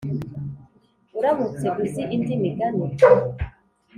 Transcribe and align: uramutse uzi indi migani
uramutse 1.19 1.67
uzi 1.83 2.03
indi 2.15 2.33
migani 2.41 2.85